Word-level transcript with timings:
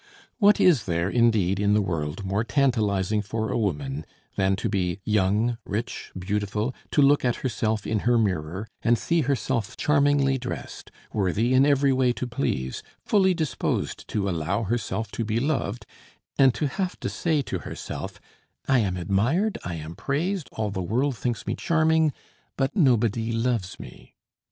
What 0.39 0.59
is 0.59 0.85
there, 0.85 1.11
indeed, 1.11 1.59
in 1.59 1.75
the 1.75 1.81
world, 1.83 2.25
more 2.25 2.43
tantalizing 2.43 3.21
for 3.21 3.51
a 3.51 3.57
woman 3.59 4.03
than 4.35 4.55
to 4.55 4.67
be 4.67 4.99
young, 5.03 5.59
rich, 5.63 6.11
beautiful, 6.17 6.73
to 6.89 7.03
look 7.03 7.23
at 7.23 7.35
herself 7.45 7.85
in 7.85 7.99
her 7.99 8.17
mirror 8.17 8.67
and 8.81 8.97
see 8.97 9.21
herself 9.21 9.77
charmingly 9.77 10.39
dressed, 10.39 10.89
worthy 11.13 11.53
in 11.53 11.67
every 11.67 11.93
way 11.93 12.13
to 12.13 12.25
please, 12.25 12.81
fully 13.05 13.35
disposed 13.35 14.07
to 14.07 14.27
allow 14.27 14.63
herself 14.63 15.11
to 15.11 15.23
be 15.23 15.39
loved, 15.39 15.85
and 16.35 16.55
to 16.55 16.67
have 16.67 16.99
to 17.01 17.07
say 17.07 17.43
to 17.43 17.59
herself: 17.59 18.19
"I 18.67 18.79
am 18.79 18.97
admired, 18.97 19.59
I 19.63 19.75
am 19.75 19.95
praised, 19.95 20.49
all 20.53 20.71
the 20.71 20.81
world 20.81 21.15
thinks 21.15 21.45
me 21.45 21.53
charming, 21.53 22.11
but 22.57 22.75
nobody 22.75 23.31
loves 23.31 23.79
me. 23.79 24.15